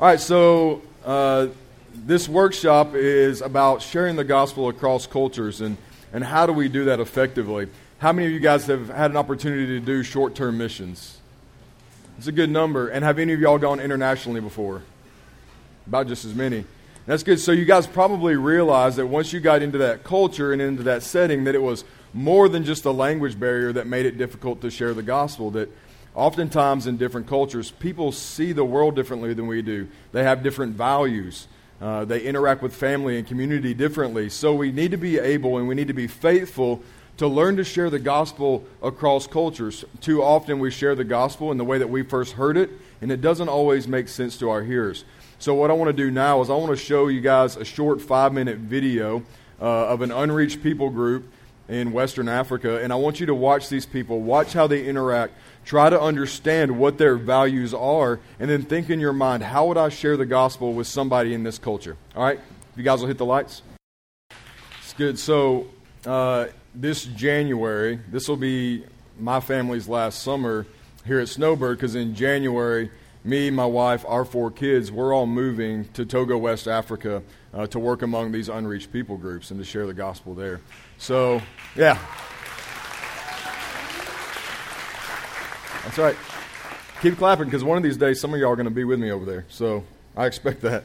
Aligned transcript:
All 0.00 0.06
right, 0.06 0.20
so 0.20 0.80
uh, 1.04 1.48
this 1.92 2.28
workshop 2.28 2.94
is 2.94 3.40
about 3.40 3.82
sharing 3.82 4.14
the 4.14 4.22
gospel 4.22 4.68
across 4.68 5.08
cultures 5.08 5.60
and, 5.60 5.76
and 6.12 6.22
how 6.22 6.46
do 6.46 6.52
we 6.52 6.68
do 6.68 6.84
that 6.84 7.00
effectively. 7.00 7.66
How 7.98 8.12
many 8.12 8.28
of 8.28 8.32
you 8.32 8.38
guys 8.38 8.66
have 8.66 8.90
had 8.90 9.10
an 9.10 9.16
opportunity 9.16 9.66
to 9.66 9.80
do 9.80 10.04
short 10.04 10.36
term 10.36 10.56
missions? 10.56 11.18
It's 12.16 12.28
a 12.28 12.32
good 12.32 12.48
number. 12.48 12.86
And 12.86 13.04
have 13.04 13.18
any 13.18 13.32
of 13.32 13.40
y'all 13.40 13.58
gone 13.58 13.80
internationally 13.80 14.40
before? 14.40 14.82
About 15.88 16.06
just 16.06 16.24
as 16.24 16.32
many. 16.32 16.64
That's 17.06 17.24
good. 17.24 17.40
So 17.40 17.50
you 17.50 17.64
guys 17.64 17.88
probably 17.88 18.36
realize 18.36 18.94
that 18.96 19.06
once 19.08 19.32
you 19.32 19.40
got 19.40 19.62
into 19.62 19.78
that 19.78 20.04
culture 20.04 20.52
and 20.52 20.62
into 20.62 20.84
that 20.84 21.02
setting, 21.02 21.42
that 21.42 21.56
it 21.56 21.62
was 21.62 21.82
more 22.14 22.48
than 22.48 22.62
just 22.62 22.84
a 22.84 22.92
language 22.92 23.40
barrier 23.40 23.72
that 23.72 23.88
made 23.88 24.06
it 24.06 24.16
difficult 24.16 24.60
to 24.60 24.70
share 24.70 24.94
the 24.94 25.02
gospel. 25.02 25.50
That 25.50 25.68
oftentimes 26.14 26.86
in 26.86 26.96
different 26.96 27.26
cultures, 27.26 27.70
people 27.70 28.12
see 28.12 28.52
the 28.52 28.64
world 28.64 28.96
differently 28.96 29.34
than 29.34 29.46
we 29.46 29.62
do. 29.62 29.88
They 30.12 30.24
have 30.24 30.42
different 30.42 30.74
values. 30.74 31.48
Uh, 31.80 32.04
they 32.04 32.20
interact 32.22 32.62
with 32.62 32.74
family 32.74 33.18
and 33.18 33.26
community 33.26 33.72
differently. 33.72 34.28
So 34.28 34.54
we 34.54 34.72
need 34.72 34.90
to 34.90 34.96
be 34.96 35.18
able 35.18 35.58
and 35.58 35.68
we 35.68 35.74
need 35.74 35.88
to 35.88 35.94
be 35.94 36.08
faithful 36.08 36.82
to 37.18 37.26
learn 37.26 37.56
to 37.56 37.64
share 37.64 37.90
the 37.90 37.98
gospel 37.98 38.64
across 38.82 39.26
cultures. 39.26 39.84
Too 40.00 40.22
often 40.22 40.60
we 40.60 40.70
share 40.70 40.94
the 40.94 41.04
gospel 41.04 41.50
in 41.52 41.58
the 41.58 41.64
way 41.64 41.78
that 41.78 41.90
we 41.90 42.02
first 42.02 42.34
heard 42.34 42.56
it, 42.56 42.70
and 43.00 43.10
it 43.12 43.20
doesn't 43.20 43.48
always 43.48 43.86
make 43.88 44.08
sense 44.08 44.36
to 44.38 44.50
our 44.50 44.62
hearers. 44.62 45.04
So, 45.40 45.54
what 45.54 45.70
I 45.70 45.74
want 45.74 45.88
to 45.88 45.92
do 45.92 46.10
now 46.10 46.40
is 46.40 46.48
I 46.48 46.54
want 46.54 46.70
to 46.70 46.76
show 46.76 47.08
you 47.08 47.20
guys 47.20 47.56
a 47.56 47.64
short 47.64 48.00
five 48.00 48.32
minute 48.32 48.58
video 48.58 49.24
uh, 49.60 49.88
of 49.88 50.02
an 50.02 50.12
unreached 50.12 50.62
people 50.62 50.90
group 50.90 51.30
in 51.68 51.92
Western 51.92 52.28
Africa, 52.28 52.82
and 52.82 52.92
I 52.92 52.96
want 52.96 53.20
you 53.20 53.26
to 53.26 53.34
watch 53.34 53.68
these 53.68 53.84
people, 53.84 54.20
watch 54.20 54.52
how 54.52 54.66
they 54.66 54.86
interact, 54.86 55.34
try 55.64 55.90
to 55.90 56.00
understand 56.00 56.78
what 56.78 56.98
their 56.98 57.16
values 57.16 57.74
are, 57.74 58.20
and 58.38 58.48
then 58.50 58.62
think 58.62 58.90
in 58.90 59.00
your 59.00 59.12
mind, 59.12 59.42
how 59.42 59.66
would 59.66 59.76
I 59.76 59.88
share 59.88 60.16
the 60.16 60.26
gospel 60.26 60.72
with 60.72 60.86
somebody 60.86 61.34
in 61.34 61.42
this 61.42 61.58
culture? 61.58 61.96
All 62.16 62.22
right? 62.24 62.40
You 62.76 62.82
guys 62.82 63.00
will 63.00 63.08
hit 63.08 63.18
the 63.18 63.26
lights? 63.26 63.62
It's 64.80 64.94
good. 64.94 65.18
So, 65.18 65.68
uh, 66.06 66.46
this 66.74 67.04
January, 67.04 68.00
this 68.10 68.28
will 68.28 68.36
be 68.36 68.84
my 69.18 69.40
family's 69.40 69.88
last 69.88 70.22
summer 70.22 70.66
here 71.04 71.18
at 71.20 71.28
Snowbird, 71.28 71.76
because 71.76 71.94
in 71.94 72.14
January, 72.14 72.90
me, 73.24 73.50
my 73.50 73.66
wife, 73.66 74.04
our 74.06 74.24
four 74.24 74.50
kids, 74.50 74.92
we're 74.92 75.12
all 75.14 75.26
moving 75.26 75.86
to 75.92 76.06
Togo, 76.06 76.38
West 76.38 76.68
Africa 76.68 77.22
uh, 77.52 77.66
to 77.66 77.78
work 77.78 78.02
among 78.02 78.32
these 78.32 78.48
unreached 78.48 78.92
people 78.92 79.16
groups 79.16 79.50
and 79.50 79.58
to 79.58 79.64
share 79.64 79.86
the 79.86 79.94
gospel 79.94 80.34
there. 80.34 80.60
So, 80.98 81.42
yeah. 81.76 81.98
That's 85.88 85.96
right. 85.96 86.16
Keep 87.00 87.16
clapping 87.16 87.46
because 87.46 87.64
one 87.64 87.78
of 87.78 87.82
these 87.82 87.96
days 87.96 88.20
some 88.20 88.34
of 88.34 88.40
y'all 88.40 88.50
are 88.50 88.56
going 88.56 88.68
to 88.68 88.70
be 88.70 88.84
with 88.84 89.00
me 89.00 89.10
over 89.10 89.24
there. 89.24 89.46
So 89.48 89.84
I 90.14 90.26
expect 90.26 90.60
that. 90.60 90.84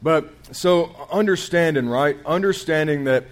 But 0.00 0.32
so 0.52 0.94
understanding, 1.10 1.88
right? 1.88 2.16
Understanding 2.24 3.02
that 3.04 3.24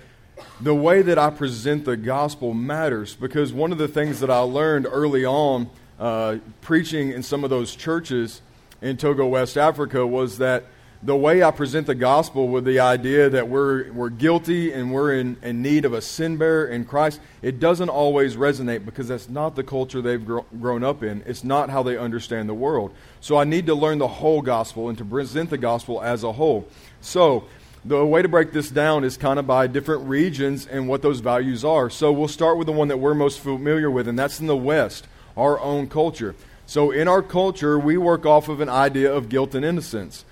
the 0.61 0.75
way 0.75 1.03
that 1.03 1.20
I 1.20 1.31
present 1.31 1.84
the 1.84 1.97
gospel 1.97 2.52
matters 2.52 3.14
because 3.14 3.52
one 3.52 3.70
of 3.70 3.79
the 3.79 3.86
things 3.86 4.18
that 4.18 4.29
I 4.29 4.41
learned 4.41 4.89
early 4.91 5.24
on 5.24 5.70
uh, 6.01 6.39
preaching 6.63 7.12
in 7.12 7.23
some 7.23 7.45
of 7.45 7.51
those 7.51 7.77
churches 7.77 8.42
in 8.83 8.96
Togo, 8.96 9.29
West 9.29 9.57
Africa, 9.57 10.05
was 10.05 10.39
that 10.39 10.64
the 11.02 11.17
way 11.17 11.42
I 11.42 11.51
present 11.51 11.86
the 11.86 11.95
gospel 11.95 12.48
with 12.48 12.64
the 12.64 12.80
idea 12.80 13.29
that 13.29 13.48
we're, 13.48 13.92
we're 13.92 14.08
guilty 14.08 14.73
and 14.73 14.92
we're 14.92 15.14
in, 15.14 15.36
in 15.42 15.62
need 15.62 15.84
of 15.84 15.92
a 15.92 16.01
sin 16.01 16.36
bearer 16.36 16.67
in 16.67 16.84
Christ, 16.84 17.20
it 17.42 17.61
doesn't 17.61 17.89
always 17.89 18.36
resonate 18.36 18.84
because 18.84 19.08
that's 19.08 19.29
not 19.29 19.56
the 19.56 19.62
culture 19.62 20.01
they've 20.01 20.24
gr- 20.24 20.40
grown 20.58 20.83
up 20.83 21.02
in. 21.02 21.23
It's 21.27 21.45
not 21.45 21.70
how 21.70 21.83
they 21.83 21.98
understand 21.98 22.48
the 22.48 22.55
world. 22.55 22.95
So 23.20 23.36
I 23.36 23.45
need 23.45 23.67
to 23.67 23.74
learn 23.74 23.98
the 23.98 24.08
whole 24.08 24.40
gospel 24.40 24.89
and 24.89 24.96
to 24.98 25.05
present 25.05 25.51
the 25.51 25.58
gospel 25.58 26.02
as 26.02 26.24
a 26.24 26.33
whole. 26.33 26.67
So 27.01 27.45
the 27.85 28.05
way 28.05 28.23
to 28.23 28.29
break 28.29 28.52
this 28.52 28.70
down 28.70 29.05
is 29.05 29.17
kind 29.17 29.39
of 29.39 29.46
by 29.46 29.67
different 29.67 30.08
regions 30.08 30.67
and 30.67 30.89
what 30.89 31.02
those 31.02 31.20
values 31.20 31.64
are. 31.64 31.90
So 31.90 32.11
we'll 32.11 32.27
start 32.27 32.56
with 32.56 32.67
the 32.67 32.73
one 32.73 32.89
that 32.89 32.98
we're 32.98 33.14
most 33.14 33.40
familiar 33.40 33.90
with, 33.90 34.08
and 34.08 34.18
that's 34.18 34.40
in 34.40 34.46
the 34.46 34.56
West, 34.56 35.06
our 35.36 35.61
own 35.61 35.89
culture. 35.89 36.35
So 36.64 36.90
in 36.90 37.06
our 37.06 37.23
culture, 37.23 37.79
we 37.79 37.96
work 37.96 38.27
off 38.27 38.48
of 38.48 38.61
an 38.61 38.68
idea 38.68 39.12
of 39.12 39.29
guilt 39.29 39.55
and 39.55 39.64
innocence 39.64 40.24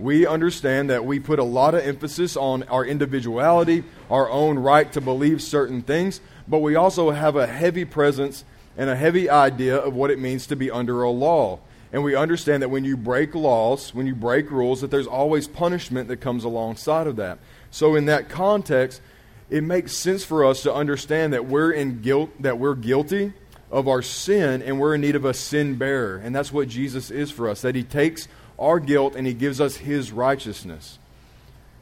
we 0.00 0.26
understand 0.26 0.88
that 0.90 1.04
we 1.04 1.20
put 1.20 1.38
a 1.38 1.44
lot 1.44 1.74
of 1.74 1.84
emphasis 1.84 2.36
on 2.36 2.62
our 2.64 2.84
individuality, 2.84 3.84
our 4.10 4.30
own 4.30 4.58
right 4.58 4.90
to 4.92 5.00
believe 5.00 5.42
certain 5.42 5.82
things, 5.82 6.20
but 6.48 6.60
we 6.60 6.74
also 6.74 7.10
have 7.10 7.36
a 7.36 7.46
heavy 7.46 7.84
presence 7.84 8.44
and 8.78 8.88
a 8.88 8.96
heavy 8.96 9.28
idea 9.28 9.76
of 9.76 9.94
what 9.94 10.10
it 10.10 10.18
means 10.18 10.46
to 10.46 10.56
be 10.56 10.70
under 10.70 11.02
a 11.02 11.10
law. 11.10 11.58
And 11.92 12.02
we 12.02 12.14
understand 12.14 12.62
that 12.62 12.70
when 12.70 12.84
you 12.84 12.96
break 12.96 13.34
laws, 13.34 13.94
when 13.94 14.06
you 14.06 14.14
break 14.14 14.50
rules, 14.50 14.80
that 14.80 14.90
there's 14.90 15.06
always 15.06 15.46
punishment 15.46 16.08
that 16.08 16.18
comes 16.18 16.44
alongside 16.44 17.06
of 17.06 17.16
that. 17.16 17.38
So 17.70 17.94
in 17.94 18.06
that 18.06 18.28
context, 18.28 19.02
it 19.50 19.62
makes 19.62 19.96
sense 19.96 20.24
for 20.24 20.44
us 20.44 20.62
to 20.62 20.72
understand 20.72 21.32
that 21.34 21.46
we're 21.46 21.72
in 21.72 22.00
guilt 22.00 22.30
that 22.40 22.58
we're 22.58 22.76
guilty 22.76 23.32
of 23.70 23.86
our 23.86 24.02
sin 24.02 24.62
and 24.62 24.80
we're 24.80 24.94
in 24.94 25.00
need 25.00 25.16
of 25.16 25.24
a 25.24 25.34
sin 25.34 25.76
bearer. 25.76 26.16
And 26.16 26.34
that's 26.34 26.52
what 26.52 26.68
Jesus 26.68 27.10
is 27.10 27.30
for 27.30 27.48
us, 27.48 27.60
that 27.62 27.74
he 27.74 27.82
takes 27.82 28.28
our 28.60 28.78
guilt 28.78 29.16
and 29.16 29.26
he 29.26 29.34
gives 29.34 29.60
us 29.60 29.78
his 29.78 30.12
righteousness. 30.12 30.98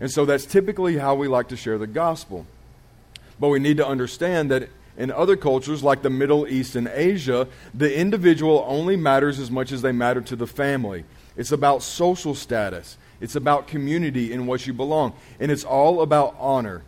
And 0.01 0.11
so 0.11 0.25
that's 0.25 0.47
typically 0.47 0.99
how 0.99 1.15
we 1.15 1.29
like 1.29 1.49
to 1.49 1.57
share 1.57 1.77
the 1.77 1.87
gospel. 1.87 2.47
But 3.41 3.49
we 3.49 3.59
need 3.59 3.77
to 3.79 3.87
understand 3.87 4.51
that 4.51 4.69
in 4.97 5.13
other 5.13 5.37
cultures 5.37 5.83
like 5.83 6.03
the 6.03 6.11
Middle 6.11 6.47
East 6.47 6.75
and 6.75 6.89
Asia, 6.89 7.47
the 7.73 7.97
individual 7.97 8.65
only 8.67 8.97
matters 8.97 9.39
as 9.39 9.51
much 9.51 9.71
as 9.71 9.83
they 9.83 9.93
matter 9.93 10.21
to 10.21 10.37
the 10.37 10.47
family. 10.47 11.05
It's 11.37 11.53
about 11.53 11.83
social 11.83 12.35
status, 12.35 12.97
it's 13.21 13.37
about 13.37 13.69
community 13.69 14.33
in 14.33 14.47
what 14.47 14.67
you 14.67 14.73
belong, 14.73 15.15
and 15.39 15.53
it's 15.53 15.65
all 15.65 16.03
about 16.03 16.35
honor. 16.39 16.83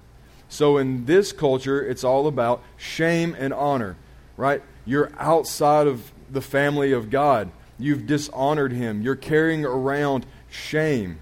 So 0.49 0.79
in 0.79 1.05
this 1.05 1.31
culture, 1.31 1.81
it's 1.81 2.03
all 2.03 2.27
about 2.27 2.63
shame 2.77 3.37
and 3.39 3.55
honor, 3.55 3.97
right? 4.37 4.63
You're 4.85 5.13
outside 5.17 5.87
of 5.87 6.11
the 6.29 6.41
family 6.41 6.91
of 6.91 7.11
God. 7.11 7.51
You've 7.81 8.07
dishonored 8.07 8.73
him. 8.73 9.03
You're 9.03 9.17
carrying 9.17 9.65
around 9.65 10.27
shame 10.51 11.19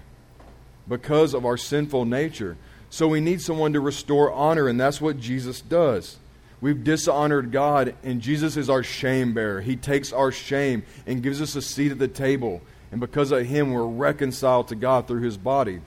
because 0.87 1.33
of 1.33 1.45
our 1.45 1.57
sinful 1.57 2.05
nature. 2.05 2.57
So 2.89 3.07
we 3.07 3.21
need 3.21 3.41
someone 3.41 3.73
to 3.73 3.79
restore 3.79 4.31
honor, 4.31 4.67
and 4.67 4.79
that's 4.79 4.99
what 4.99 5.19
Jesus 5.19 5.61
does. 5.61 6.17
We've 6.61 6.83
dishonored 6.83 7.51
God, 7.51 7.95
and 8.03 8.21
Jesus 8.21 8.57
is 8.57 8.69
our 8.69 8.83
shame 8.83 9.33
bearer. 9.33 9.61
He 9.61 9.75
takes 9.75 10.11
our 10.11 10.31
shame 10.31 10.83
and 11.05 11.23
gives 11.23 11.41
us 11.41 11.55
a 11.55 11.61
seat 11.61 11.91
at 11.91 11.99
the 11.99 12.07
table. 12.07 12.61
And 12.91 12.99
because 12.99 13.31
of 13.31 13.45
him, 13.45 13.71
we're 13.71 13.85
reconciled 13.85 14.67
to 14.69 14.75
God 14.75 15.07
through 15.07 15.21
his 15.21 15.37
body. 15.37 15.79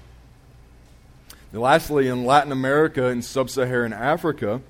And 1.53 1.61
lastly, 1.61 2.09
in 2.09 2.25
Latin 2.25 2.53
America 2.53 3.07
and 3.07 3.23
sub 3.23 3.51
Saharan 3.51 3.93
Africa, 3.93 4.63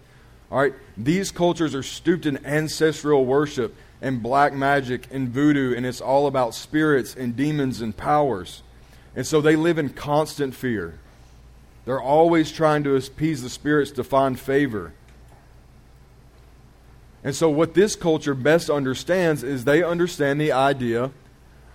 all 0.50 0.58
right, 0.58 0.74
these 0.96 1.30
cultures 1.30 1.74
are 1.74 1.82
stooped 1.82 2.26
in 2.26 2.44
ancestral 2.44 3.24
worship 3.24 3.74
and 4.02 4.20
black 4.20 4.52
magic 4.52 5.06
and 5.12 5.28
voodoo, 5.28 5.74
and 5.74 5.86
it's 5.86 6.00
all 6.00 6.26
about 6.26 6.54
spirits 6.54 7.14
and 7.14 7.36
demons 7.36 7.80
and 7.80 7.96
powers. 7.96 8.62
And 9.14 9.26
so 9.26 9.40
they 9.40 9.54
live 9.54 9.78
in 9.78 9.90
constant 9.90 10.54
fear. 10.54 10.98
They're 11.84 12.00
always 12.00 12.50
trying 12.50 12.82
to 12.84 12.96
appease 12.96 13.42
the 13.42 13.48
spirits 13.48 13.92
to 13.92 14.04
find 14.04 14.38
favor. 14.38 14.92
And 17.24 17.34
so, 17.34 17.48
what 17.48 17.74
this 17.74 17.94
culture 17.94 18.34
best 18.34 18.68
understands 18.68 19.44
is 19.44 19.64
they 19.64 19.84
understand 19.84 20.40
the 20.40 20.50
idea 20.50 21.12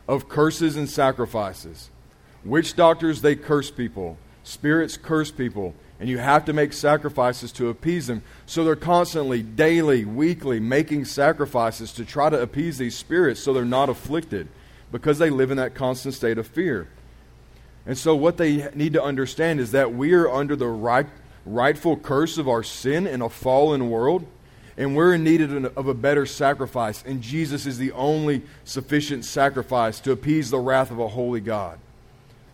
of 0.07 0.27
curses 0.27 0.75
and 0.75 0.89
sacrifices. 0.89 1.89
Witch 2.43 2.75
doctors, 2.75 3.21
they 3.21 3.35
curse 3.35 3.71
people, 3.71 4.17
spirits 4.43 4.97
curse 4.97 5.31
people, 5.31 5.73
and 5.99 6.09
you 6.09 6.17
have 6.19 6.45
to 6.45 6.53
make 6.53 6.73
sacrifices 6.73 7.51
to 7.53 7.69
appease 7.69 8.07
them. 8.07 8.21
So 8.45 8.63
they're 8.63 8.75
constantly, 8.75 9.41
daily, 9.41 10.05
weekly, 10.05 10.59
making 10.59 11.05
sacrifices 11.05 11.91
to 11.93 12.05
try 12.05 12.29
to 12.29 12.39
appease 12.39 12.77
these 12.77 12.95
spirits 12.95 13.41
so 13.41 13.53
they're 13.53 13.65
not 13.65 13.89
afflicted 13.89 14.47
because 14.91 15.17
they 15.17 15.29
live 15.29 15.51
in 15.51 15.57
that 15.57 15.73
constant 15.73 16.13
state 16.13 16.37
of 16.37 16.47
fear. 16.47 16.87
And 17.85 17.97
so, 17.97 18.15
what 18.15 18.37
they 18.37 18.69
need 18.75 18.93
to 18.93 19.03
understand 19.03 19.59
is 19.59 19.71
that 19.71 19.93
we 19.93 20.13
are 20.13 20.29
under 20.29 20.55
the 20.55 20.67
right, 20.67 21.07
rightful 21.45 21.95
curse 21.95 22.37
of 22.37 22.47
our 22.47 22.61
sin 22.61 23.07
in 23.07 23.21
a 23.21 23.29
fallen 23.29 23.89
world, 23.89 24.27
and 24.75 24.95
we're 24.95 25.13
in 25.13 25.23
need 25.23 25.41
of 25.41 25.87
a 25.87 25.93
better 25.93 26.25
sacrifice. 26.25 27.01
And 27.05 27.21
Jesus 27.21 27.65
is 27.65 27.77
the 27.77 27.93
only 27.93 28.43
sufficient 28.65 29.23
sacrifice 29.23 30.01
to 30.01 30.11
appease 30.11 30.49
the 30.49 30.59
wrath 30.59 30.91
of 30.91 30.99
a 30.99 31.07
holy 31.07 31.39
God. 31.39 31.79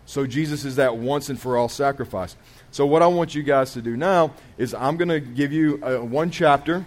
So 0.05 0.27
Jesus 0.27 0.65
is 0.65 0.75
that 0.75 0.97
once 0.97 1.29
and 1.29 1.39
for 1.39 1.57
all 1.57 1.69
sacrifice. 1.69 2.35
So 2.73 2.87
what 2.87 3.03
I 3.03 3.07
want 3.07 3.35
you 3.35 3.43
guys 3.43 3.73
to 3.73 3.83
do 3.83 3.95
now 3.95 4.31
is 4.57 4.73
I'm 4.73 4.97
going 4.97 5.09
to 5.09 5.19
give 5.19 5.53
you 5.53 5.79
uh, 5.83 5.97
one 5.99 6.31
chapter, 6.31 6.83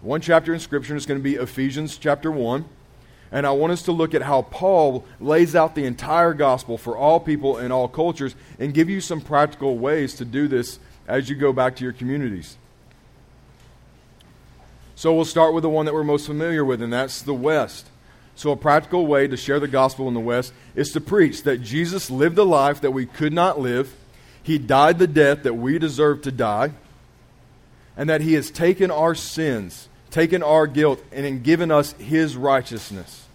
one 0.00 0.22
chapter 0.22 0.54
in 0.54 0.58
Scripture. 0.58 0.96
It's 0.96 1.04
going 1.04 1.20
to 1.20 1.22
be 1.22 1.34
Ephesians 1.34 1.98
chapter 1.98 2.30
1. 2.30 2.64
And 3.30 3.46
I 3.46 3.50
want 3.50 3.74
us 3.74 3.82
to 3.82 3.92
look 3.92 4.14
at 4.14 4.22
how 4.22 4.40
Paul 4.40 5.04
lays 5.20 5.54
out 5.54 5.74
the 5.74 5.84
entire 5.84 6.32
gospel 6.32 6.78
for 6.78 6.96
all 6.96 7.20
people 7.20 7.58
in 7.58 7.70
all 7.72 7.88
cultures 7.88 8.34
and 8.58 8.72
give 8.72 8.88
you 8.88 9.02
some 9.02 9.20
practical 9.20 9.76
ways 9.76 10.14
to 10.14 10.24
do 10.24 10.48
this 10.48 10.78
as 11.06 11.28
you 11.28 11.36
go 11.36 11.52
back 11.52 11.76
to 11.76 11.84
your 11.84 11.92
communities. 11.92 12.56
So 14.94 15.14
we'll 15.14 15.26
start 15.26 15.52
with 15.52 15.60
the 15.60 15.68
one 15.68 15.84
that 15.84 15.92
we're 15.92 16.04
most 16.04 16.24
familiar 16.24 16.64
with, 16.64 16.80
and 16.80 16.90
that's 16.90 17.20
the 17.20 17.34
West. 17.34 17.86
So, 18.34 18.50
a 18.50 18.56
practical 18.56 19.06
way 19.06 19.28
to 19.28 19.36
share 19.36 19.60
the 19.60 19.68
gospel 19.68 20.08
in 20.08 20.14
the 20.14 20.20
West 20.20 20.54
is 20.74 20.90
to 20.92 21.02
preach 21.02 21.42
that 21.42 21.62
Jesus 21.62 22.10
lived 22.10 22.38
a 22.38 22.44
life 22.44 22.80
that 22.80 22.92
we 22.92 23.04
could 23.04 23.32
not 23.34 23.60
live, 23.60 23.94
he 24.46 24.58
died 24.58 24.98
the 24.98 25.06
death 25.06 25.42
that 25.42 25.54
we 25.54 25.78
deserve 25.78 26.22
to 26.22 26.32
die, 26.32 26.72
and 27.96 28.08
that 28.08 28.20
he 28.20 28.34
has 28.34 28.50
taken 28.50 28.90
our 28.90 29.14
sins 29.14 29.88
taken 30.16 30.42
our 30.42 30.66
guilt 30.66 31.04
and 31.12 31.42
given 31.42 31.70
us 31.70 31.92
his 31.98 32.36
righteousness. 32.36 33.26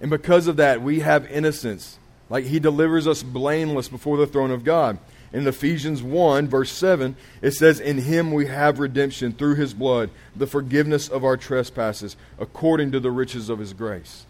And 0.00 0.10
because 0.10 0.46
of 0.46 0.56
that, 0.58 0.80
we 0.80 1.00
have 1.00 1.30
innocence. 1.30 1.98
Like 2.30 2.44
he 2.44 2.60
delivers 2.60 3.08
us 3.08 3.24
blameless 3.24 3.88
before 3.88 4.16
the 4.16 4.28
throne 4.28 4.52
of 4.52 4.62
God. 4.62 4.98
In 5.32 5.44
Ephesians 5.44 6.04
1, 6.04 6.46
verse 6.46 6.70
7, 6.70 7.16
it 7.40 7.50
says, 7.50 7.80
In 7.80 7.98
him 7.98 8.32
we 8.32 8.46
have 8.46 8.78
redemption 8.78 9.32
through 9.32 9.56
his 9.56 9.74
blood, 9.74 10.10
the 10.36 10.46
forgiveness 10.46 11.08
of 11.08 11.24
our 11.24 11.36
trespasses, 11.36 12.16
according 12.38 12.92
to 12.92 13.00
the 13.00 13.10
riches 13.10 13.48
of 13.48 13.58
his 13.58 13.72
grace. 13.72 14.24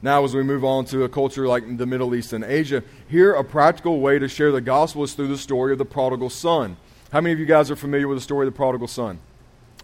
Now, 0.00 0.24
as 0.24 0.34
we 0.34 0.42
move 0.42 0.64
on 0.64 0.84
to 0.86 1.02
a 1.02 1.08
culture 1.08 1.48
like 1.48 1.76
the 1.76 1.86
Middle 1.86 2.14
East 2.14 2.32
and 2.32 2.44
Asia, 2.44 2.84
here 3.08 3.34
a 3.34 3.42
practical 3.42 4.00
way 4.00 4.18
to 4.18 4.28
share 4.28 4.52
the 4.52 4.60
gospel 4.60 5.02
is 5.02 5.14
through 5.14 5.28
the 5.28 5.38
story 5.38 5.72
of 5.72 5.78
the 5.78 5.84
prodigal 5.84 6.30
son. 6.30 6.76
How 7.12 7.20
many 7.20 7.32
of 7.32 7.40
you 7.40 7.46
guys 7.46 7.70
are 7.70 7.76
familiar 7.76 8.06
with 8.06 8.18
the 8.18 8.22
story 8.22 8.46
of 8.46 8.52
the 8.52 8.56
prodigal 8.56 8.86
son? 8.86 9.18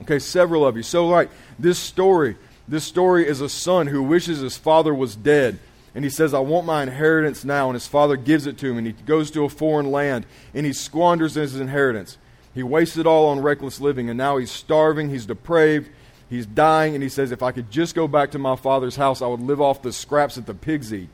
Okay, 0.03 0.19
several 0.19 0.67
of 0.67 0.77
you. 0.77 0.83
So, 0.83 1.11
right, 1.11 1.31
this 1.59 1.79
story, 1.79 2.37
this 2.69 2.85
story 2.85 3.27
is 3.27 3.41
a 3.41 3.49
son 3.49 3.89
who 3.89 4.03
wishes 4.03 4.41
his 4.41 4.57
father 4.57 4.95
was 4.95 5.17
dead. 5.17 5.59
And 5.95 6.05
he 6.05 6.11
says, 6.11 6.35
I 6.35 6.41
want 6.41 6.67
my 6.67 6.83
inheritance 6.83 7.45
now. 7.45 7.69
And 7.69 7.75
his 7.75 7.87
father 7.87 8.17
gives 8.17 8.47
it 8.47 8.59
to 8.59 8.71
him. 8.71 8.79
And 8.79 8.87
he 8.87 8.93
goes 8.93 9.31
to 9.33 9.45
a 9.45 9.49
foreign 9.49 9.91
land 9.91 10.27
and 10.53 10.67
he 10.67 10.73
squanders 10.73 11.35
his 11.35 11.59
inheritance. 11.59 12.19
He 12.53 12.63
wastes 12.63 12.97
it 12.97 13.07
all 13.07 13.27
on 13.29 13.41
reckless 13.41 13.81
living. 13.81 14.09
And 14.09 14.19
now 14.19 14.37
he's 14.37 14.51
starving. 14.51 15.11
He's 15.11 15.27
depraved. 15.27 15.91
He's 16.29 16.47
dying. 16.47 16.95
And 16.95 17.03
he 17.03 17.09
says, 17.09 17.33
If 17.33 17.43
I 17.43 17.53
could 17.53 17.71
just 17.71 17.95
go 17.95 18.09
back 18.09 18.31
to 18.33 18.39
my 18.39 18.57
father's 18.57 18.97
house, 18.97 19.23
I 19.23 19.27
would 19.27 19.41
live 19.41 19.61
off 19.61 19.83
the 19.83 19.93
scraps 19.93 20.37
that 20.37 20.47
the 20.47 20.55
pigs 20.55 20.93
eat. 20.93 21.09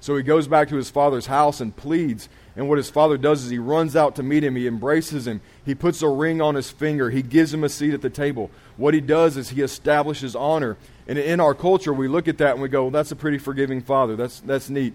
So 0.00 0.16
he 0.16 0.22
goes 0.22 0.46
back 0.46 0.68
to 0.68 0.76
his 0.76 0.90
father's 0.90 1.26
house 1.26 1.60
and 1.60 1.74
pleads. 1.74 2.28
And 2.54 2.68
what 2.68 2.78
his 2.78 2.90
father 2.90 3.16
does 3.16 3.44
is 3.44 3.50
he 3.50 3.58
runs 3.58 3.96
out 3.96 4.16
to 4.16 4.22
meet 4.22 4.44
him. 4.44 4.56
He 4.56 4.66
embraces 4.66 5.26
him. 5.26 5.40
He 5.64 5.74
puts 5.74 6.02
a 6.02 6.08
ring 6.08 6.40
on 6.40 6.54
his 6.54 6.70
finger. 6.70 7.10
He 7.10 7.22
gives 7.22 7.52
him 7.52 7.64
a 7.64 7.68
seat 7.68 7.94
at 7.94 8.02
the 8.02 8.10
table. 8.10 8.50
What 8.76 8.94
he 8.94 9.00
does 9.00 9.36
is 9.36 9.50
he 9.50 9.62
establishes 9.62 10.34
honor. 10.36 10.76
And 11.06 11.18
in 11.18 11.40
our 11.40 11.54
culture, 11.54 11.92
we 11.92 12.08
look 12.08 12.28
at 12.28 12.38
that 12.38 12.52
and 12.52 12.62
we 12.62 12.68
go, 12.68 12.82
well, 12.82 12.90
that's 12.90 13.12
a 13.12 13.16
pretty 13.16 13.38
forgiving 13.38 13.80
father. 13.80 14.16
That's, 14.16 14.40
that's 14.40 14.70
neat. 14.70 14.94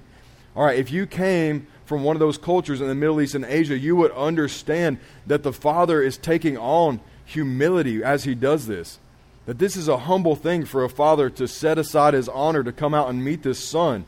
All 0.56 0.66
right, 0.66 0.78
if 0.78 0.92
you 0.92 1.08
came 1.08 1.68
from 1.86 2.04
one 2.04 2.16
of 2.16 2.20
those 2.20 2.38
cultures 2.38 2.80
in 2.80 2.88
the 2.88 2.96
Middle 2.96 3.20
East 3.22 3.36
and 3.36 3.46
Asia, 3.46 3.78
you 3.78 3.96
would 3.96 4.12
understand 4.12 5.00
that 5.26 5.44
the 5.44 5.54
father 5.54 6.02
is 6.02 6.18
taking 6.18 6.58
on 6.58 7.00
humility 7.26 8.04
as 8.04 8.24
he 8.24 8.36
does 8.36 8.68
this. 8.68 9.00
That 9.46 9.60
this 9.60 9.76
is 9.76 9.88
a 9.88 9.98
humble 9.98 10.36
thing 10.36 10.66
for 10.66 10.84
a 10.84 10.90
father 10.90 11.30
to 11.32 11.48
set 11.48 11.78
aside 11.78 12.14
his 12.14 12.30
honor 12.30 12.64
to 12.64 12.72
come 12.72 12.94
out 12.94 13.10
and 13.10 13.24
meet 13.24 13.44
this 13.44 13.60
son. 13.60 14.06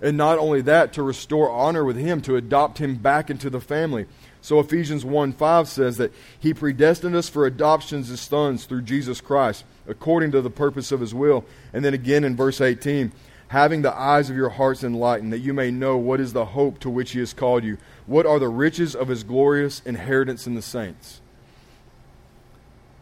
And 0.00 0.16
not 0.16 0.38
only 0.38 0.62
that, 0.62 0.92
to 0.94 1.02
restore 1.02 1.50
honor 1.50 1.84
with 1.84 1.96
him, 1.96 2.20
to 2.22 2.36
adopt 2.36 2.78
him 2.78 2.96
back 2.96 3.30
into 3.30 3.50
the 3.50 3.60
family. 3.60 4.06
So 4.40 4.60
Ephesians 4.60 5.04
1 5.04 5.32
5 5.32 5.68
says 5.68 5.96
that 5.96 6.12
he 6.38 6.54
predestined 6.54 7.16
us 7.16 7.28
for 7.28 7.46
adoptions 7.46 8.10
as 8.10 8.20
sons 8.20 8.64
through 8.64 8.82
Jesus 8.82 9.20
Christ, 9.20 9.64
according 9.86 10.30
to 10.32 10.40
the 10.40 10.50
purpose 10.50 10.92
of 10.92 11.00
his 11.00 11.14
will. 11.14 11.44
And 11.72 11.84
then 11.84 11.94
again 11.94 12.24
in 12.24 12.36
verse 12.36 12.60
18, 12.60 13.12
having 13.48 13.82
the 13.82 13.94
eyes 13.94 14.30
of 14.30 14.36
your 14.36 14.50
hearts 14.50 14.84
enlightened, 14.84 15.32
that 15.32 15.40
you 15.40 15.52
may 15.52 15.70
know 15.70 15.96
what 15.96 16.20
is 16.20 16.32
the 16.32 16.44
hope 16.44 16.78
to 16.80 16.90
which 16.90 17.12
he 17.12 17.18
has 17.18 17.34
called 17.34 17.64
you, 17.64 17.76
what 18.06 18.26
are 18.26 18.38
the 18.38 18.48
riches 18.48 18.94
of 18.94 19.08
his 19.08 19.24
glorious 19.24 19.82
inheritance 19.84 20.46
in 20.46 20.54
the 20.54 20.62
saints. 20.62 21.20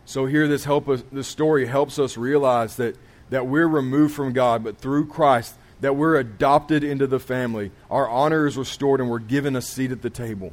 So 0.06 0.26
here 0.26 0.46
this 0.48 0.64
help 0.64 0.88
us, 0.88 1.02
this 1.12 1.26
story 1.26 1.66
helps 1.66 1.98
us 1.98 2.16
realize 2.16 2.76
that, 2.76 2.96
that 3.30 3.46
we're 3.46 3.66
removed 3.66 4.14
from 4.14 4.32
God, 4.32 4.62
but 4.64 4.78
through 4.78 5.08
Christ 5.08 5.56
that 5.80 5.96
we're 5.96 6.16
adopted 6.16 6.82
into 6.82 7.06
the 7.06 7.18
family. 7.18 7.72
Our 7.90 8.08
honor 8.08 8.46
is 8.46 8.56
restored 8.56 9.00
and 9.00 9.10
we're 9.10 9.18
given 9.18 9.56
a 9.56 9.60
seat 9.60 9.90
at 9.90 10.02
the 10.02 10.08
table. 10.08 10.52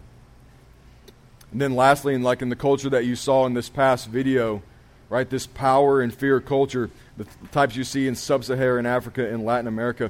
And 1.51 1.61
then, 1.61 1.75
lastly, 1.75 2.15
and 2.15 2.23
like 2.23 2.41
in 2.41 2.50
the 2.50 2.55
culture 2.55 2.89
that 2.89 3.05
you 3.05 3.15
saw 3.15 3.45
in 3.45 3.53
this 3.53 3.69
past 3.69 4.07
video, 4.07 4.63
right, 5.07 5.29
this 5.29 5.45
power 5.45 6.01
and 6.01 6.11
fear 6.11 6.41
culture, 6.41 6.89
the 7.15 7.27
types 7.51 7.75
you 7.75 7.83
see 7.83 8.07
in 8.07 8.15
sub 8.15 8.44
Saharan 8.44 8.88
Africa 8.88 9.31
and 9.31 9.45
Latin 9.45 9.67
America, 9.67 10.09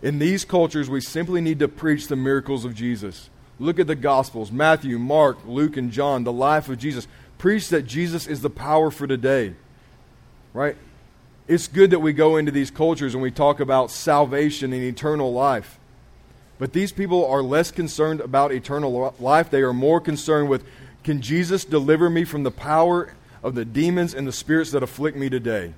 in 0.00 0.20
these 0.20 0.44
cultures, 0.44 0.88
we 0.88 1.00
simply 1.00 1.40
need 1.40 1.58
to 1.58 1.66
preach 1.66 2.06
the 2.06 2.14
miracles 2.14 2.64
of 2.64 2.72
Jesus. 2.72 3.30
Look 3.58 3.80
at 3.80 3.86
the 3.86 3.96
Gospels 3.96 4.52
Matthew, 4.52 4.98
Mark, 4.98 5.38
Luke, 5.44 5.76
and 5.76 5.90
John, 5.90 6.24
the 6.24 6.32
life 6.32 6.68
of 6.68 6.78
Jesus. 6.78 7.08
Preach 7.38 7.68
that 7.68 7.82
Jesus 7.82 8.26
is 8.26 8.40
the 8.42 8.50
power 8.50 8.90
for 8.90 9.06
today. 9.06 9.54
Right? 10.54 10.76
It's 11.48 11.68
good 11.68 11.90
that 11.90 12.00
we 12.00 12.12
go 12.12 12.36
into 12.36 12.50
these 12.50 12.70
cultures 12.70 13.14
and 13.14 13.22
we 13.22 13.30
talk 13.30 13.60
about 13.60 13.90
salvation 13.90 14.72
and 14.72 14.82
eternal 14.82 15.32
life. 15.32 15.78
But 16.58 16.72
these 16.72 16.92
people 16.92 17.26
are 17.26 17.42
less 17.42 17.70
concerned 17.70 18.20
about 18.20 18.52
eternal 18.52 19.14
life. 19.20 19.50
They 19.50 19.60
are 19.60 19.72
more 19.72 20.00
concerned 20.00 20.48
with 20.48 20.64
can 21.04 21.20
Jesus 21.20 21.64
deliver 21.64 22.10
me 22.10 22.24
from 22.24 22.42
the 22.42 22.50
power 22.50 23.14
of 23.42 23.54
the 23.54 23.64
demons 23.64 24.12
and 24.12 24.26
the 24.26 24.32
spirits 24.32 24.72
that 24.72 24.82
afflict 24.82 25.16
me 25.16 25.28
today? 25.28 25.72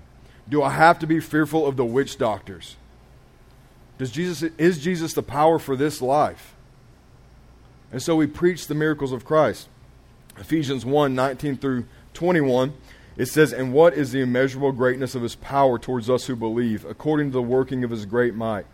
Do 0.48 0.62
I 0.62 0.70
have 0.70 0.98
to 1.00 1.06
be 1.06 1.20
fearful 1.20 1.66
of 1.66 1.76
the 1.76 1.84
witch 1.84 2.16
doctors? 2.16 2.76
Does 3.98 4.10
Jesus, 4.10 4.50
is 4.56 4.78
Jesus 4.78 5.12
the 5.12 5.22
power 5.22 5.58
for 5.58 5.76
this 5.76 6.00
life? 6.00 6.54
And 7.92 8.00
so 8.00 8.16
we 8.16 8.26
preach 8.26 8.66
the 8.66 8.74
miracles 8.74 9.12
of 9.12 9.24
Christ. 9.24 9.68
Ephesians 10.38 10.84
1 10.84 11.14
19 11.14 11.56
through 11.56 11.86
21 12.14 12.72
it 13.18 13.26
says, 13.26 13.52
And 13.52 13.72
what 13.72 13.94
is 13.94 14.12
the 14.12 14.20
immeasurable 14.20 14.70
greatness 14.70 15.16
of 15.16 15.22
his 15.22 15.34
power 15.34 15.76
towards 15.76 16.08
us 16.08 16.26
who 16.26 16.36
believe, 16.36 16.84
according 16.84 17.30
to 17.30 17.32
the 17.32 17.42
working 17.42 17.82
of 17.82 17.90
his 17.90 18.06
great 18.06 18.34
might? 18.34 18.64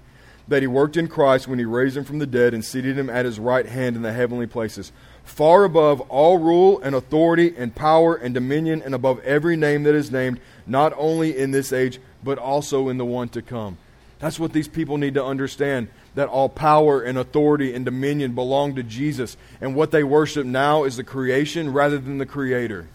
That 0.47 0.61
he 0.61 0.67
worked 0.67 0.99
in 0.99 1.09
Christ 1.09 1.49
when 1.49 1.59
he 1.59 1.65
raised 1.65 1.97
him 1.97 2.05
from 2.05 2.19
the 2.19 2.27
dead 2.27 2.53
and 2.53 2.63
seated 2.63 2.99
him 2.99 3.09
at 3.09 3.25
his 3.25 3.41
right 3.41 3.65
hand 3.65 3.97
in 3.97 4.03
the 4.03 4.13
heavenly 4.13 4.47
places, 4.47 4.93
far 5.25 5.65
above 5.65 6.03
all 6.03 6.37
rule 6.37 6.79
and 6.81 6.95
authority 6.95 7.55
and 7.57 7.75
power 7.75 8.15
and 8.15 8.35
dominion, 8.35 8.83
and 8.83 8.95
above 8.95 9.19
every 9.21 9.57
name 9.57 9.85
that 9.85 9.95
is 9.95 10.13
named, 10.13 10.39
not 10.67 10.93
only 10.99 11.37
in 11.37 11.51
this 11.51 11.73
age, 11.73 11.99
but 12.23 12.37
also 12.37 12.91
in 12.91 12.99
the 12.99 13.07
one 13.07 13.31
to 13.31 13.41
come. 13.41 13.79
That's 14.19 14.39
what 14.39 14.53
these 14.53 14.69
people 14.69 14.99
need 14.99 15.15
to 15.15 15.25
understand 15.25 15.89
that 16.15 16.29
all 16.29 16.49
power 16.49 17.01
and 17.03 17.19
authority 17.19 17.75
and 17.75 17.85
dominion 17.85 18.35
belong 18.35 18.75
to 18.77 18.83
Jesus. 18.83 19.37
And 19.61 19.75
what 19.75 19.91
they 19.91 20.05
worship 20.05 20.47
now 20.47 20.85
is 20.85 20.97
the 20.97 21.05
creation 21.05 21.73
rather 21.73 21.99
than 21.99 22.19
the 22.19 22.27
Creator. 22.27 22.87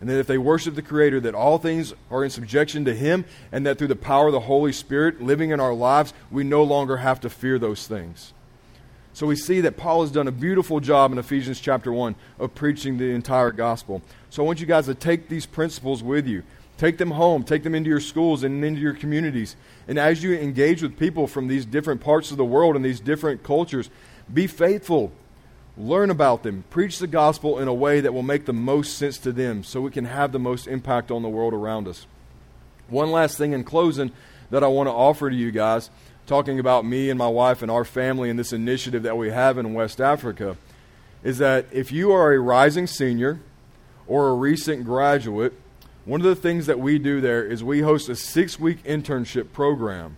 And 0.00 0.10
that 0.10 0.18
if 0.18 0.26
they 0.26 0.38
worship 0.38 0.74
the 0.74 0.82
Creator, 0.82 1.20
that 1.20 1.34
all 1.34 1.58
things 1.58 1.94
are 2.10 2.24
in 2.24 2.30
subjection 2.30 2.84
to 2.84 2.94
Him, 2.94 3.24
and 3.50 3.64
that 3.66 3.78
through 3.78 3.88
the 3.88 3.96
power 3.96 4.26
of 4.26 4.32
the 4.32 4.40
Holy 4.40 4.72
Spirit 4.72 5.22
living 5.22 5.50
in 5.50 5.60
our 5.60 5.74
lives, 5.74 6.12
we 6.30 6.44
no 6.44 6.62
longer 6.62 6.98
have 6.98 7.20
to 7.20 7.30
fear 7.30 7.58
those 7.58 7.86
things. 7.86 8.32
So 9.14 9.26
we 9.26 9.36
see 9.36 9.62
that 9.62 9.78
Paul 9.78 10.02
has 10.02 10.10
done 10.10 10.28
a 10.28 10.32
beautiful 10.32 10.78
job 10.78 11.10
in 11.10 11.16
Ephesians 11.16 11.58
chapter 11.58 11.90
1 11.90 12.14
of 12.38 12.54
preaching 12.54 12.98
the 12.98 13.12
entire 13.12 13.50
gospel. 13.50 14.02
So 14.28 14.42
I 14.42 14.46
want 14.46 14.60
you 14.60 14.66
guys 14.66 14.84
to 14.86 14.94
take 14.94 15.30
these 15.30 15.46
principles 15.46 16.02
with 16.02 16.26
you. 16.26 16.42
Take 16.78 16.98
them 16.98 17.12
home, 17.12 17.42
take 17.42 17.62
them 17.62 17.74
into 17.74 17.88
your 17.88 18.00
schools 18.00 18.44
and 18.44 18.62
into 18.64 18.80
your 18.80 18.92
communities. 18.92 19.56
And 19.88 19.98
as 19.98 20.22
you 20.22 20.34
engage 20.34 20.82
with 20.82 20.98
people 20.98 21.26
from 21.26 21.48
these 21.48 21.64
different 21.64 22.00
parts 22.00 22.30
of 22.30 22.36
the 22.36 22.44
world 22.44 22.76
and 22.76 22.84
these 22.84 23.00
different 23.00 23.42
cultures, 23.42 23.88
be 24.32 24.46
faithful 24.46 25.12
learn 25.76 26.10
about 26.10 26.42
them, 26.42 26.64
preach 26.70 26.98
the 26.98 27.06
gospel 27.06 27.58
in 27.58 27.68
a 27.68 27.74
way 27.74 28.00
that 28.00 28.14
will 28.14 28.22
make 28.22 28.46
the 28.46 28.52
most 28.52 28.96
sense 28.96 29.18
to 29.18 29.32
them 29.32 29.62
so 29.62 29.80
we 29.80 29.90
can 29.90 30.06
have 30.06 30.32
the 30.32 30.38
most 30.38 30.66
impact 30.66 31.10
on 31.10 31.22
the 31.22 31.28
world 31.28 31.52
around 31.52 31.86
us. 31.86 32.06
One 32.88 33.10
last 33.10 33.36
thing 33.36 33.52
in 33.52 33.64
closing 33.64 34.12
that 34.50 34.64
I 34.64 34.68
want 34.68 34.86
to 34.88 34.92
offer 34.92 35.28
to 35.28 35.36
you 35.36 35.50
guys, 35.50 35.90
talking 36.26 36.58
about 36.58 36.84
me 36.84 37.10
and 37.10 37.18
my 37.18 37.28
wife 37.28 37.62
and 37.62 37.70
our 37.70 37.84
family 37.84 38.30
and 38.30 38.38
this 38.38 38.52
initiative 38.52 39.02
that 39.02 39.18
we 39.18 39.30
have 39.30 39.58
in 39.58 39.74
West 39.74 40.00
Africa, 40.00 40.56
is 41.22 41.38
that 41.38 41.66
if 41.72 41.92
you 41.92 42.12
are 42.12 42.32
a 42.32 42.38
rising 42.38 42.86
senior 42.86 43.40
or 44.06 44.28
a 44.28 44.34
recent 44.34 44.84
graduate, 44.84 45.52
one 46.06 46.22
of 46.22 46.26
the 46.26 46.34
things 46.34 46.64
that 46.64 46.78
we 46.80 46.98
do 46.98 47.20
there 47.20 47.44
is 47.44 47.62
we 47.62 47.80
host 47.80 48.08
a 48.08 48.16
six 48.16 48.58
week 48.58 48.82
internship 48.84 49.52
program 49.52 50.16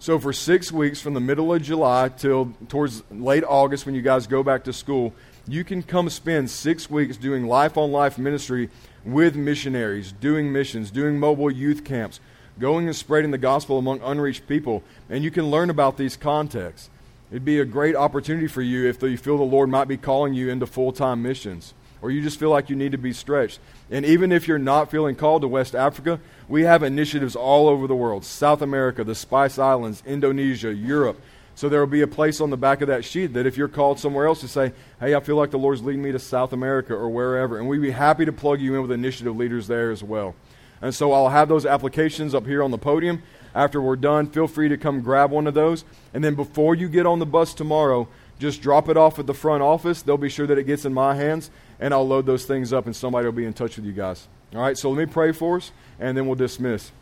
so 0.00 0.18
for 0.20 0.32
six 0.32 0.70
weeks, 0.70 1.00
from 1.00 1.14
the 1.14 1.20
middle 1.20 1.52
of 1.52 1.60
July 1.60 2.08
till 2.08 2.52
towards 2.68 3.02
late 3.10 3.42
August, 3.42 3.84
when 3.84 3.96
you 3.96 4.02
guys 4.02 4.28
go 4.28 4.44
back 4.44 4.64
to 4.64 4.72
school, 4.72 5.12
you 5.48 5.64
can 5.64 5.82
come 5.82 6.08
spend 6.08 6.50
six 6.50 6.88
weeks 6.88 7.16
doing 7.16 7.46
life 7.46 7.76
on 7.76 7.90
life 7.90 8.16
ministry 8.16 8.70
with 9.04 9.34
missionaries, 9.34 10.12
doing 10.12 10.52
missions, 10.52 10.92
doing 10.92 11.18
mobile 11.18 11.50
youth 11.50 11.84
camps, 11.84 12.20
going 12.60 12.86
and 12.86 12.94
spreading 12.94 13.32
the 13.32 13.38
gospel 13.38 13.78
among 13.78 14.00
unreached 14.02 14.46
people, 14.46 14.84
and 15.10 15.24
you 15.24 15.32
can 15.32 15.50
learn 15.50 15.68
about 15.68 15.96
these 15.96 16.16
contexts. 16.16 16.90
It'd 17.30 17.44
be 17.44 17.58
a 17.58 17.64
great 17.64 17.96
opportunity 17.96 18.46
for 18.46 18.62
you 18.62 18.88
if 18.88 19.02
you 19.02 19.16
feel 19.16 19.36
the 19.36 19.42
Lord 19.42 19.68
might 19.68 19.88
be 19.88 19.96
calling 19.96 20.32
you 20.32 20.48
into 20.48 20.66
full 20.66 20.92
time 20.92 21.22
missions, 21.22 21.74
or 22.02 22.10
you 22.10 22.22
just 22.22 22.38
feel 22.38 22.50
like 22.50 22.70
you 22.70 22.76
need 22.76 22.92
to 22.92 22.98
be 22.98 23.12
stretched. 23.12 23.60
And 23.90 24.04
even 24.04 24.32
if 24.32 24.46
you're 24.46 24.58
not 24.58 24.90
feeling 24.90 25.16
called 25.16 25.42
to 25.42 25.48
West 25.48 25.74
Africa, 25.74 26.20
we 26.48 26.62
have 26.62 26.82
initiatives 26.82 27.36
all 27.36 27.68
over 27.68 27.86
the 27.86 27.94
world 27.94 28.24
South 28.24 28.62
America, 28.62 29.04
the 29.04 29.14
Spice 29.14 29.58
Islands, 29.58 30.02
Indonesia, 30.06 30.72
Europe. 30.72 31.20
So 31.54 31.68
there 31.68 31.80
will 31.80 31.88
be 31.88 32.02
a 32.02 32.06
place 32.06 32.40
on 32.40 32.50
the 32.50 32.56
back 32.56 32.82
of 32.82 32.88
that 32.88 33.04
sheet 33.04 33.34
that 33.34 33.44
if 33.44 33.56
you're 33.56 33.66
called 33.66 33.98
somewhere 33.98 34.26
else 34.26 34.40
to 34.42 34.48
say, 34.48 34.72
hey, 35.00 35.16
I 35.16 35.20
feel 35.20 35.34
like 35.34 35.50
the 35.50 35.58
Lord's 35.58 35.82
leading 35.82 36.02
me 36.02 36.12
to 36.12 36.18
South 36.20 36.52
America 36.52 36.94
or 36.94 37.10
wherever. 37.10 37.58
And 37.58 37.68
we'd 37.68 37.82
be 37.82 37.90
happy 37.90 38.24
to 38.24 38.32
plug 38.32 38.60
you 38.60 38.76
in 38.76 38.82
with 38.82 38.92
initiative 38.92 39.36
leaders 39.36 39.66
there 39.66 39.90
as 39.90 40.04
well. 40.04 40.36
And 40.80 40.94
so 40.94 41.12
I'll 41.12 41.30
have 41.30 41.48
those 41.48 41.66
applications 41.66 42.32
up 42.32 42.46
here 42.46 42.62
on 42.62 42.70
the 42.70 42.78
podium. 42.78 43.24
After 43.54 43.82
we're 43.82 43.96
done, 43.96 44.28
feel 44.28 44.46
free 44.46 44.68
to 44.68 44.76
come 44.76 45.00
grab 45.00 45.32
one 45.32 45.48
of 45.48 45.54
those. 45.54 45.84
And 46.14 46.22
then 46.22 46.36
before 46.36 46.76
you 46.76 46.88
get 46.88 47.06
on 47.06 47.18
the 47.18 47.26
bus 47.26 47.54
tomorrow, 47.54 48.06
just 48.38 48.62
drop 48.62 48.88
it 48.88 48.96
off 48.96 49.18
at 49.18 49.26
the 49.26 49.34
front 49.34 49.62
office. 49.62 50.02
They'll 50.02 50.16
be 50.16 50.28
sure 50.28 50.46
that 50.46 50.58
it 50.58 50.64
gets 50.64 50.84
in 50.84 50.94
my 50.94 51.14
hands, 51.14 51.50
and 51.80 51.92
I'll 51.92 52.06
load 52.06 52.26
those 52.26 52.44
things 52.44 52.72
up, 52.72 52.86
and 52.86 52.94
somebody 52.94 53.26
will 53.26 53.32
be 53.32 53.44
in 53.44 53.52
touch 53.52 53.76
with 53.76 53.84
you 53.84 53.92
guys. 53.92 54.28
All 54.54 54.60
right, 54.60 54.78
so 54.78 54.90
let 54.90 54.98
me 54.98 55.12
pray 55.12 55.32
for 55.32 55.56
us, 55.56 55.72
and 55.98 56.16
then 56.16 56.26
we'll 56.26 56.36
dismiss. 56.36 56.92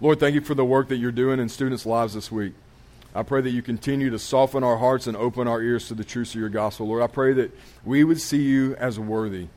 Lord, 0.00 0.20
thank 0.20 0.34
you 0.34 0.40
for 0.40 0.54
the 0.54 0.64
work 0.64 0.88
that 0.88 0.96
you're 0.96 1.12
doing 1.12 1.38
in 1.38 1.48
students' 1.48 1.86
lives 1.86 2.14
this 2.14 2.30
week. 2.30 2.54
I 3.14 3.22
pray 3.22 3.40
that 3.40 3.50
you 3.50 3.62
continue 3.62 4.10
to 4.10 4.18
soften 4.18 4.62
our 4.62 4.76
hearts 4.76 5.06
and 5.06 5.16
open 5.16 5.48
our 5.48 5.62
ears 5.62 5.88
to 5.88 5.94
the 5.94 6.04
truths 6.04 6.34
of 6.34 6.40
your 6.40 6.50
gospel. 6.50 6.88
Lord, 6.88 7.02
I 7.02 7.06
pray 7.06 7.32
that 7.34 7.50
we 7.84 8.04
would 8.04 8.20
see 8.20 8.42
you 8.42 8.74
as 8.76 8.98
worthy. 8.98 9.48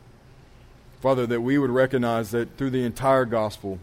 Father, 1.01 1.25
that 1.27 1.41
we 1.41 1.57
would 1.57 1.69
recognize 1.69 2.31
that 2.31 2.57
through 2.57 2.69
the 2.69 2.85
entire 2.85 3.25
gospel, 3.25 3.79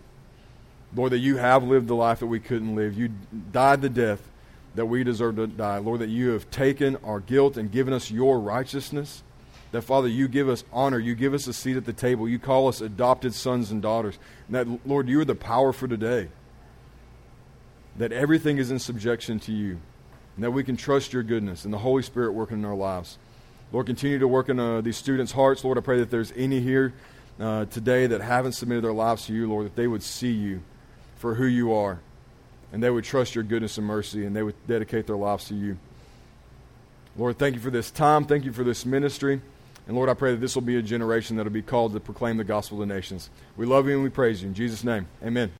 Lord, 0.94 1.12
that 1.12 1.18
you 1.18 1.36
have 1.36 1.62
lived 1.62 1.88
the 1.88 1.94
life 1.94 2.20
that 2.20 2.26
we 2.26 2.40
couldn't 2.40 2.74
live. 2.74 2.96
You 2.96 3.10
died 3.52 3.82
the 3.82 3.90
death 3.90 4.26
that 4.76 4.86
we 4.86 5.02
deserve 5.02 5.36
to 5.36 5.46
die. 5.46 5.78
Lord, 5.78 6.00
that 6.00 6.10
you 6.10 6.30
have 6.30 6.50
taken 6.50 6.96
our 6.96 7.18
guilt 7.18 7.56
and 7.56 7.72
given 7.72 7.92
us 7.92 8.10
your 8.10 8.38
righteousness. 8.38 9.22
That, 9.72 9.82
Father, 9.82 10.06
you 10.06 10.28
give 10.28 10.48
us 10.48 10.64
honor. 10.72 10.98
You 10.98 11.14
give 11.14 11.34
us 11.34 11.46
a 11.46 11.52
seat 11.52 11.76
at 11.76 11.86
the 11.86 11.92
table. 11.92 12.28
You 12.28 12.38
call 12.38 12.68
us 12.68 12.80
adopted 12.80 13.34
sons 13.34 13.70
and 13.70 13.82
daughters. 13.82 14.18
And 14.46 14.54
that, 14.54 14.86
Lord, 14.86 15.08
you 15.08 15.20
are 15.20 15.24
the 15.24 15.34
power 15.34 15.72
for 15.72 15.88
today. 15.88 16.28
That 17.96 18.12
everything 18.12 18.58
is 18.58 18.70
in 18.70 18.78
subjection 18.78 19.40
to 19.40 19.52
you. 19.52 19.80
And 20.36 20.44
that 20.44 20.50
we 20.50 20.62
can 20.62 20.76
trust 20.76 21.14
your 21.14 21.22
goodness 21.22 21.64
and 21.64 21.72
the 21.72 21.78
Holy 21.78 22.02
Spirit 22.02 22.32
working 22.32 22.58
in 22.58 22.64
our 22.66 22.74
lives. 22.74 23.18
Lord, 23.72 23.86
continue 23.86 24.18
to 24.18 24.28
work 24.28 24.50
in 24.50 24.60
uh, 24.60 24.82
these 24.82 24.98
students' 24.98 25.32
hearts. 25.32 25.64
Lord, 25.64 25.78
I 25.78 25.80
pray 25.80 25.98
that 25.98 26.10
there's 26.10 26.32
any 26.36 26.60
here 26.60 26.92
uh, 27.40 27.64
today 27.64 28.06
that 28.06 28.20
haven't 28.20 28.52
submitted 28.52 28.84
their 28.84 28.92
lives 28.92 29.26
to 29.26 29.32
you, 29.32 29.48
Lord, 29.48 29.66
that 29.66 29.74
they 29.74 29.86
would 29.86 30.02
see 30.02 30.32
you 30.32 30.62
for 31.16 31.34
who 31.34 31.46
you 31.46 31.72
are 31.72 32.00
and 32.72 32.82
they 32.82 32.90
would 32.90 33.04
trust 33.04 33.34
your 33.34 33.44
goodness 33.44 33.78
and 33.78 33.86
mercy 33.86 34.24
and 34.24 34.34
they 34.34 34.42
would 34.42 34.54
dedicate 34.66 35.06
their 35.06 35.16
lives 35.16 35.46
to 35.48 35.54
you. 35.54 35.78
Lord, 37.16 37.38
thank 37.38 37.54
you 37.54 37.60
for 37.60 37.70
this 37.70 37.90
time. 37.90 38.24
Thank 38.24 38.44
you 38.44 38.52
for 38.52 38.64
this 38.64 38.84
ministry. 38.84 39.40
And 39.86 39.96
Lord, 39.96 40.08
I 40.08 40.14
pray 40.14 40.32
that 40.32 40.40
this 40.40 40.54
will 40.54 40.62
be 40.62 40.76
a 40.76 40.82
generation 40.82 41.36
that 41.36 41.44
will 41.44 41.52
be 41.52 41.62
called 41.62 41.92
to 41.92 42.00
proclaim 42.00 42.36
the 42.36 42.44
gospel 42.44 42.78
to 42.78 42.86
nations. 42.86 43.30
We 43.56 43.66
love 43.66 43.86
you 43.86 43.94
and 43.94 44.02
we 44.02 44.10
praise 44.10 44.42
you. 44.42 44.48
In 44.48 44.54
Jesus' 44.54 44.84
name, 44.84 45.06
amen. 45.22 45.52